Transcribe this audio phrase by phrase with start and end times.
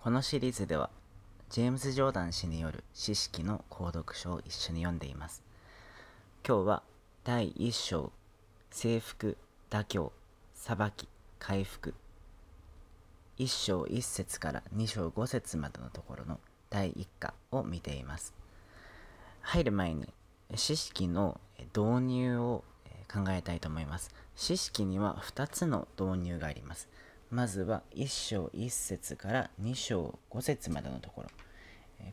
[0.00, 0.90] このシリーズでは
[1.50, 5.42] ジェームズ・ジョーダン氏による知識の購読書を一緒に読んでいます。
[6.46, 6.82] 今日は
[7.24, 8.12] 第1章
[8.70, 9.36] 征服
[9.70, 10.12] 妥協
[10.54, 11.08] 裁き
[11.40, 11.94] 回復。
[13.38, 16.38] 1章1節から2章5節までのところの
[16.70, 18.32] 第1課を見ています。
[19.40, 20.06] 入る前に
[20.54, 21.40] 知識の
[21.76, 22.62] 導入を
[23.12, 24.14] 考えたいと思います。
[24.36, 26.88] 知識には2つの導入があります。
[27.30, 31.28] まずは1章1節から2章5節までのところ。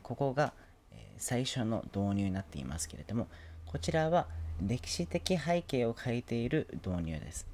[0.02, 0.52] ここが
[1.16, 3.28] 最初の導入になっていますけれども
[3.64, 4.26] こちらは
[4.60, 7.46] 歴史的背景を書いている導入です。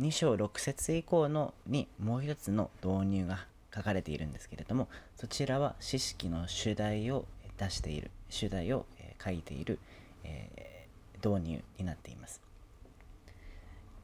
[0.00, 7.26] 2章6節以降のにもう一つの導入が書かれているんですけれどもそちらは知識の主題を
[7.58, 8.86] 出している主題を
[9.24, 9.78] 書いている、
[10.24, 10.88] え、
[11.24, 12.40] 導入になっています。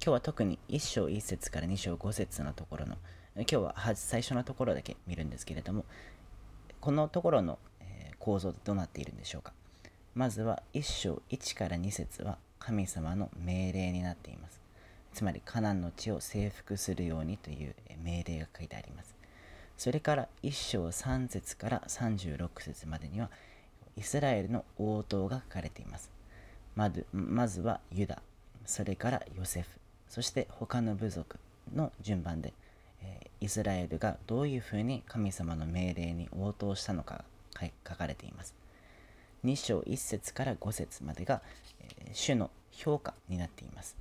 [0.03, 2.97] 今日は特に1章1節から2章5節のところの
[3.37, 5.85] 今日は最初のところだけ見るんですけれども
[6.81, 7.59] このところの
[8.19, 9.52] 構造どうなっているんでしょうか。
[10.15, 14.59] まずは1章1から2節は神様の命令になっています。
[15.13, 19.15] つまりカナンの地を征服するようにという命令が書いてあります。
[19.77, 23.29] それから1章3節から36節までには
[23.99, 26.11] イスラエルの応答が書かれています。
[26.74, 28.23] まずまずはユダ。
[28.65, 29.69] それからヨセフ。
[30.11, 31.39] そして他の部族
[31.73, 32.53] の順番で、
[33.01, 38.57] えイスラエルがどういうふうに神様の命令に応答したのかが書かれています。
[39.45, 41.41] 2章1節から5節までが、
[41.80, 43.97] え主の評価になっています。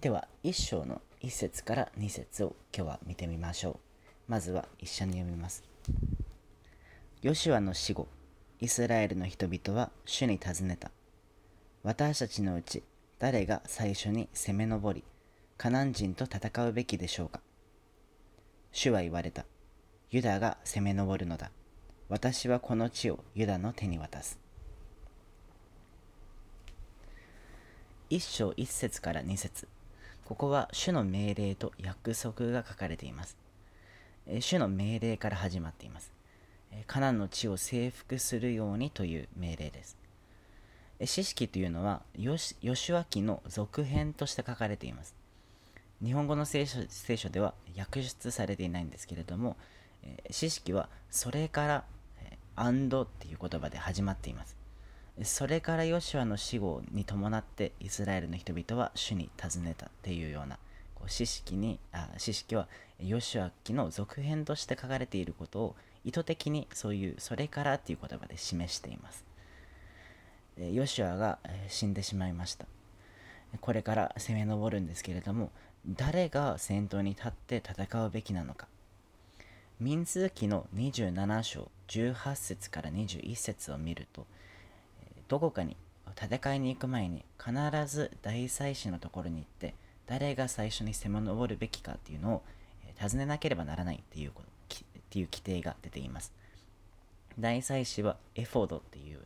[0.00, 3.76] では1章の1節から2節を今日は見てみましょう。
[4.26, 5.62] まずは一緒に読みます。
[7.22, 8.08] ヨシュアの死後、
[8.60, 10.90] イスラエルの人々は主に尋ねた。
[11.84, 12.82] 私たちのうち
[13.18, 15.02] 誰が最初に攻め上り、
[15.56, 17.40] カナン人と戦うべきでしょうか？
[18.70, 19.44] 主は言われた。
[20.10, 21.50] ユダが攻め上るのだ。
[22.08, 24.38] 私はこの地をユダの手に渡す。
[28.08, 29.66] 一章一節から二節。
[30.24, 33.36] ここは主の命令と約束が書かれています。
[34.40, 36.12] 主の命令から始まっています。
[36.86, 39.96] カナンの地を征服するようにという命令です。
[41.06, 45.14] 知識というのはヨシュア記の続編として書かれています。
[46.02, 49.56] 日本語の聖書聖書では訳出されていないんですけれども、
[50.02, 51.84] えー、知識はそれから
[52.22, 54.56] 「え、アンド」っていう言葉で始まっています。
[55.24, 60.58] それからヨシュアの死後に伴ってイスラエルの人々は主に尋ねたっていうような
[60.94, 62.68] こう知識にあ知識は
[63.00, 69.27] ヨシュア記の続編として書かれていることを意図的にそういうそれからっていう言葉で示しています。
[70.58, 71.38] ヨシュアが
[71.68, 72.66] 死んでしまいました。
[73.60, 75.50] これから攻め上るんですけれども
[75.88, 78.68] 誰が先頭に立って戦うべきなのか。
[79.80, 84.26] 民数記の27章18節から21節を見ると
[85.28, 85.76] どこかに
[86.20, 87.54] 戦いに行く前に必
[87.86, 89.74] ず大祭司のところに行って
[90.06, 92.42] 誰が最初に攻め上るべきかっていうのを
[93.00, 94.80] 尋ねなければならないっていうことっ
[95.10, 96.32] ていう規定が出ています。
[97.38, 99.20] 大祭司はエフォードっていう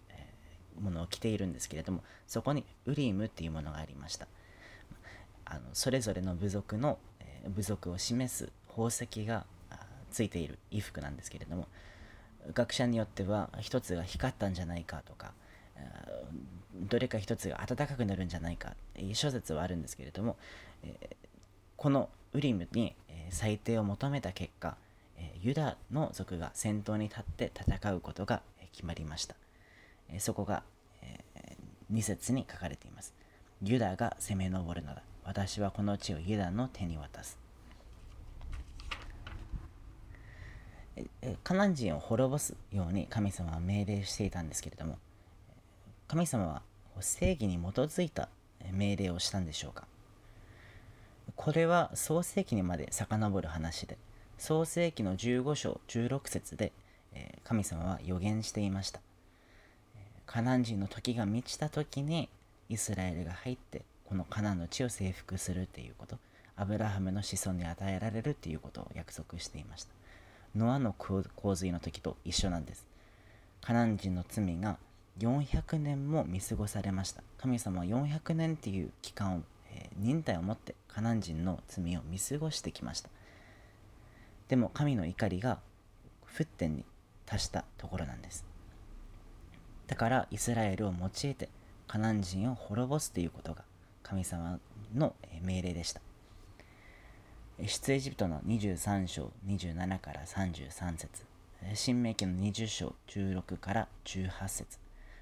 [0.81, 4.27] ものを着ているんですけれどもそこにウリームっていうものがありました。
[5.44, 9.44] あのそれぞれの部族の、えー、部族を示す宝石が
[10.10, 11.66] ついている衣服なんですけれども
[12.55, 15.33] 学者によっては一つが光ったんじゃないかとか
[16.75, 18.75] どれか一つが暖かくなるんじゃないか
[19.12, 20.37] 諸説はあるんですけれども、
[20.84, 21.16] えー、
[21.77, 22.94] このウリムに、
[23.31, 24.77] 裁定を求めた結果、
[25.41, 29.34] ユダの族が先頭に立って戦うことが決まりました。
[30.12, 30.62] えそこが、
[31.03, 33.15] えー、2節に書かれています。
[33.62, 35.03] ユダが攻め上るのだ。
[35.25, 37.43] 私はこの地をユダの手に渡す。
[41.43, 44.99] カナン人を滅ぼすように神様は命令していたんですけれども
[46.06, 46.62] 神様は
[47.01, 48.28] 正義に基づいた
[48.72, 49.87] 命令をしたんでしょうか
[51.34, 53.97] これは創世記にまで遡る話で
[54.39, 56.72] 創世記の15章16節で
[57.45, 59.01] 神様は予言していました
[60.33, 62.31] カナン人の時が満ちた時に
[62.71, 66.17] イスラエルが入ってこのカナンの地を征服するっていうこと
[66.57, 69.91] アブラハムの子孫に与えられるっていうことを約束していました。
[70.57, 71.23] ノアの洪
[71.55, 72.87] 水の時と一緒なんです。
[73.61, 74.79] カナン人の罪が
[75.19, 77.23] 400年も見過ごされました。
[77.37, 79.43] 神様は400年っていう期間を、
[79.75, 83.11] えー、忍耐を持ってカナン人の罪を見過ごしてきました。
[84.49, 85.59] でも神の怒りが
[86.34, 86.87] 沸点に
[87.27, 88.51] 達したところなんです。
[89.87, 91.49] だからイスラエルを用いて
[91.87, 93.65] カナン人を滅ぼすということが
[94.03, 94.59] 神様
[94.95, 96.01] の命令でした。
[97.65, 101.25] 出エジプトの23章27から33節。
[101.75, 104.79] 新明記の20章16から18節。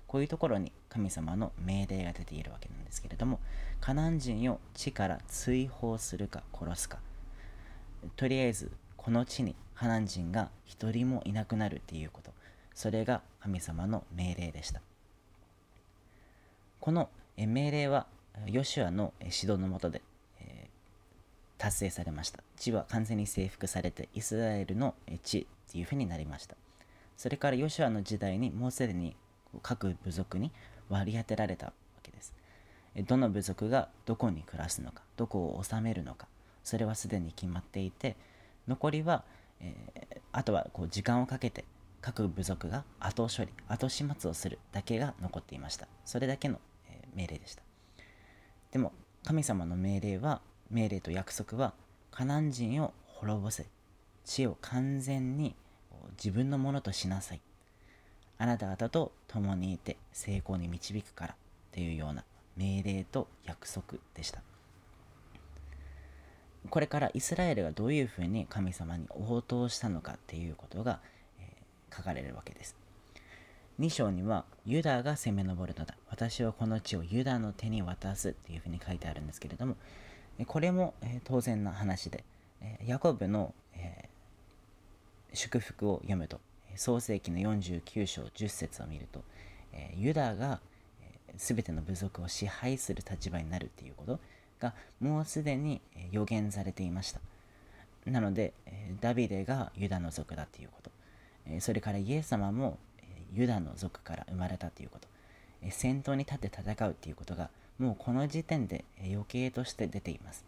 [0.06, 3.38] こういうところに神様の命令が出ているわけなんですけれども
[3.80, 6.98] カナン人を地から追放するか殺すか。
[8.16, 12.32] とりあえずこの地にカナン人が一人もいなくなるっていうこと。
[12.74, 14.80] それが神様の命令でした
[16.80, 18.06] この命令は
[18.46, 20.02] ヨシュアの指導のもとで
[21.60, 22.42] 達成されました。
[22.56, 26.56] 地は完全に征服されてイスラエルの地っていうふうになりました。
[27.18, 29.14] それからヨシュアの時代にもうすでに
[29.60, 30.52] 各部族に
[30.88, 32.32] 割り当てられたわけです。
[33.06, 36.28] どの部族がどこに暮らすのか、どこを治めるのか、
[36.64, 38.16] それはすでに決まっていて、
[38.66, 39.22] 残りは、
[39.60, 41.66] えー、あとはこう時間をかけて
[42.00, 45.86] 各部族が後処理、後始末をするだけが残っていました。
[46.04, 46.58] それだけの、
[46.88, 47.62] え、命令でした。
[48.70, 48.92] でも
[49.24, 51.74] 神様の命令は命令と約束は
[52.10, 53.66] カナン人を滅ぼせ
[54.24, 55.54] 地を完全に
[56.12, 57.40] 自分のものとしなさい
[58.38, 61.36] あなた方と共にいて成功に導くから
[61.72, 62.24] というような
[62.56, 64.42] 命令と約束でした
[66.68, 71.00] これからイスラエルがどういうふうに神様に応答したのかっていうことが、
[71.94, 72.76] 書かれるわけです。
[73.78, 75.94] 2章にはユダが攻め上るのだ。
[76.10, 79.76] 私はこの地をユダの手に渡すっていうふうに書いてあるんですけれども
[80.46, 80.94] これも、
[81.24, 82.24] 当然な話で、
[82.86, 84.08] ヤコブの、え
[85.32, 86.40] 祝福を読むと
[86.74, 89.22] 創世紀の49章10節を見ると、
[89.96, 90.60] ユダが、
[91.36, 94.18] 全ての部族を支配する立場になるっていうこと
[94.58, 97.20] がもうすでに予言されていました。
[98.06, 98.52] なので、
[99.00, 100.90] ダビデがユダの族だっていうこと、
[101.60, 102.78] それからイエス様も、
[103.32, 105.08] ユダの族から生まれたっていうこと、
[105.62, 110.44] え先頭に立って戦うっていうことがもうこの時点で余計として出ています。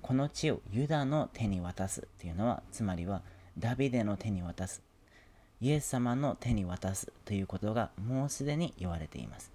[0.00, 3.22] この地をユダの手に渡すというのは、つまりは
[3.58, 4.80] ダビデの手に渡す、
[5.60, 9.50] イエス様の手に渡すということがもうすでに言われています。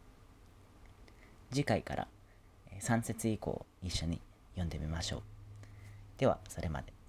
[1.51, 2.07] 次回から
[2.79, 4.19] 3節以降一緒に
[4.51, 5.21] 読んでみましょう。
[6.17, 7.00] では、それまで。